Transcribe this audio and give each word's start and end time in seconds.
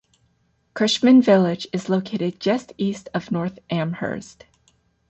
Cushman 0.73 1.21
Village 1.21 1.67
is 1.71 1.87
located 1.87 2.39
just 2.39 2.73
east 2.79 3.07
of 3.13 3.29
North 3.31 3.59
Amherst. 3.69 4.45